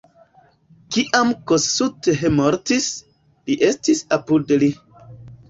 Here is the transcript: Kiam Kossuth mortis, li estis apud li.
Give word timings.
Kiam 0.95 1.33
Kossuth 1.51 2.09
mortis, 2.39 2.89
li 3.51 3.59
estis 3.69 4.03
apud 4.19 4.57
li. 4.65 4.73